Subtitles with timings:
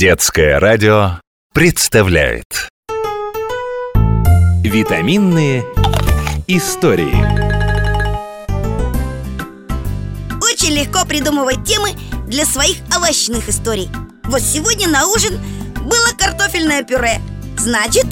[0.00, 1.20] Детское радио
[1.52, 2.70] представляет.
[4.64, 5.62] Витаминные
[6.46, 7.14] истории.
[10.42, 11.90] Очень легко придумывать темы
[12.28, 13.90] для своих овощных историй.
[14.24, 15.38] Вот сегодня на ужин
[15.76, 17.20] было картофельное пюре.
[17.58, 18.06] Значит,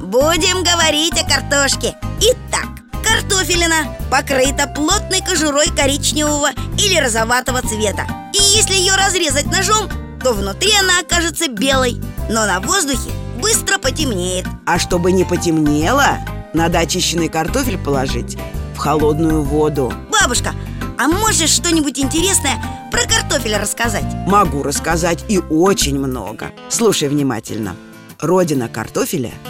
[0.00, 1.96] будем говорить о картошке.
[2.20, 2.68] Итак,
[3.02, 8.06] картофелина покрыта плотной кожурой коричневого или розоватого цвета.
[8.32, 9.90] И если ее разрезать ножом,
[10.22, 11.96] то внутри она окажется белой
[12.28, 13.10] Но на воздухе
[13.40, 14.46] быстро потемнеет.
[14.66, 16.18] А чтобы не потемнело,
[16.54, 18.38] надо очищенный картофель положить
[18.74, 19.92] в холодную воду.
[20.10, 20.54] Бабушка,
[20.98, 22.62] а можешь что-нибудь интересное
[22.92, 24.04] про картофель рассказать?
[24.26, 26.52] Могу рассказать и очень много.
[26.68, 27.74] Слушай внимательно.
[28.20, 29.32] Родина картофеля–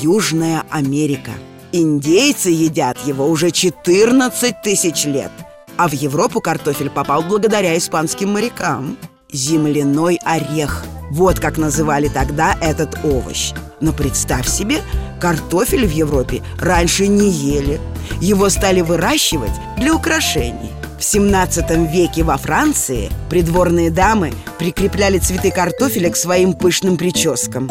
[0.00, 1.32] Южная Америка.
[1.72, 5.30] Индейцы едят его уже 14 тысяч лет.
[5.76, 8.96] А в Европу картофель попал благодаря испанским морякам
[9.34, 13.52] Земляной орех Вот как называли тогда этот овощ.
[13.80, 14.80] Но представь себе,
[15.20, 17.80] картофель в Европе раньше не ели.
[18.20, 20.70] Его стали выращивать для украшений.
[21.00, 27.68] В 17 веке во Франции придворные дамы прикрепляли цветы картофеля к своим пышным прическам.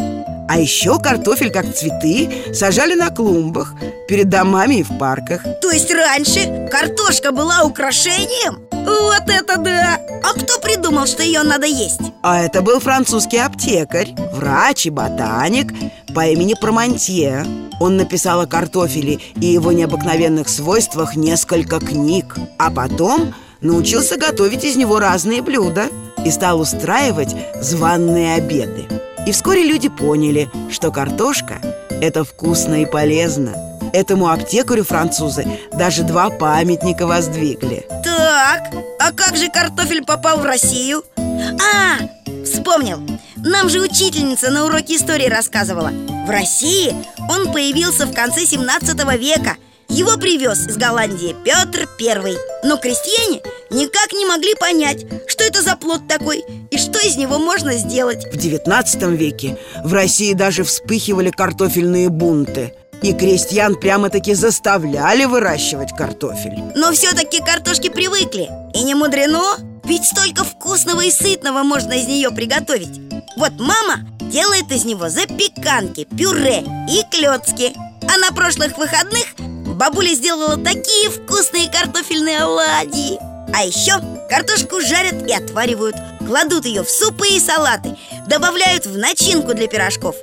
[0.48, 3.74] А еще картофель, как цветы, сажали на клумбах,
[4.08, 5.42] перед домами и в парках.
[5.62, 8.60] То есть раньше картошка была украшением?
[8.70, 9.98] Вот это да!
[10.22, 12.00] А кто придумал, что ее надо есть?
[12.22, 15.72] А это был французский аптекарь, врач и ботаник
[16.14, 17.46] по имени Промантье.
[17.80, 24.76] Он написал о картофеле и его необыкновенных свойствах несколько книг, а потом научился готовить из
[24.76, 25.88] него разные блюда
[26.24, 28.86] и стал устраивать званные обеды.
[29.26, 31.60] И вскоре люди поняли, что картошка–
[32.02, 33.54] это вкусно и полезно.
[33.94, 37.86] Этому аптекарю французы даже два памятника воздвигли.
[38.04, 41.04] Так, а как же картофель попал в Россию?
[41.16, 41.98] А,
[42.44, 42.98] вспомнил
[43.36, 45.90] Нам же учительница на уроке истории рассказывала
[46.26, 46.94] В России
[47.30, 49.56] он появился в конце 17 века
[49.94, 55.76] Его привез из Голландии Петр I Но крестьяне никак не могли понять, что это за
[55.76, 56.42] плод такой
[56.72, 58.26] И что из него можно сделать.
[58.34, 66.54] В 19 веке в России даже вспыхивали картофельные бунты и крестьян прямо-таки заставляли выращивать картофель.
[66.74, 72.32] Но все-таки картошки привыкли И не мудрено, ведь столько вкусного и сытного можно из нее
[72.32, 73.00] приготовить.
[73.36, 77.72] Вот мама делает из него запеканки, пюре и клетки
[78.12, 79.26] А на прошлых выходных
[79.74, 83.18] бабуля сделала такие вкусные картофельные оладьи.
[83.54, 83.92] А еще
[84.28, 85.94] картошку жарят и отваривают
[86.26, 87.96] Кладут ее в супы и салаты
[88.26, 90.16] Добавляют в начинку для пирожков.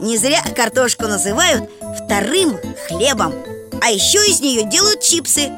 [0.00, 1.68] Не зря картошку называют
[2.02, 3.34] вторым хлебом
[3.82, 5.50] А еще из нее делают чипсы.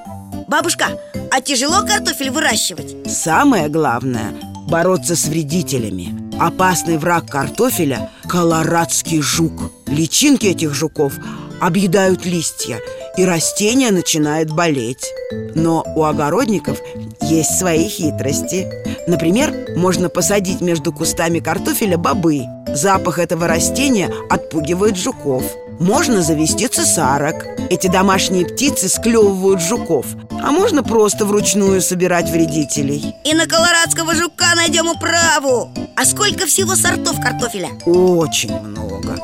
[0.48, 0.98] Бабушка,
[1.30, 2.96] а тяжело картофель выращивать?
[3.08, 4.32] Самое главное–
[4.68, 6.12] бороться с вредителями.
[6.40, 9.70] Опасный враг картофеля– колорадский жук.
[9.86, 11.12] Личинки этих жуков
[11.60, 12.80] объедают листья
[13.16, 15.12] и растение начинает болеть.
[15.54, 16.78] Но у огородников
[17.20, 18.68] есть свои хитрости.
[19.06, 22.44] Например, можно посадить между кустами картофеля бобы.
[22.68, 25.44] Запах этого растения отпугивает жуков.
[25.78, 27.46] Можно завести цесарок.
[27.70, 30.06] Эти домашние птицы склевывают жуков
[30.42, 33.14] А можно просто вручную собирать вредителей.
[33.24, 35.70] И на колорадского жука найдем управу.
[35.96, 37.70] А сколько всего сортов картофеля?
[37.86, 39.18] Очень много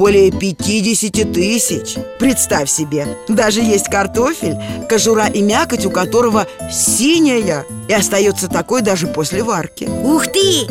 [0.00, 1.96] более 50 тысяч.
[2.18, 4.56] Представь себе, даже есть картофель,
[4.88, 9.84] кожура и мякоть у которого синяя И остается такой даже после варки.
[9.84, 10.66] Ух ты!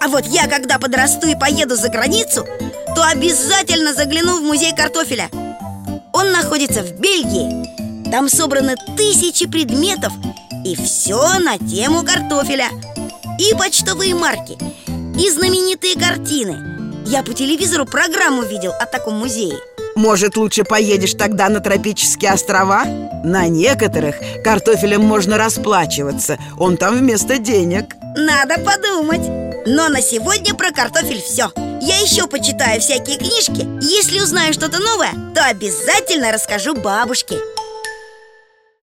[0.00, 2.46] А вот я, когда подрасту и поеду за границу
[2.96, 5.28] То обязательно загляну в музей картофеля.
[6.14, 8.10] Он находится в Бельгии.
[8.10, 10.14] Там собраны тысячи предметов
[10.64, 12.70] И все на тему картофеля.
[13.38, 14.56] И почтовые марки
[15.20, 16.73] И знаменитые картины
[17.06, 19.56] я по телевизору программу видел о таком музее.
[19.94, 22.84] Может, лучше поедешь тогда на тропические острова?
[23.24, 26.38] На некоторых картофелем можно расплачиваться.
[26.58, 27.94] Он там вместо денег.
[28.16, 29.22] Надо подумать.
[29.66, 33.66] Но на сегодня про картофель все Я еще почитаю всякие книжки.
[33.80, 37.36] Если узнаю что-то новое, то обязательно расскажу бабушке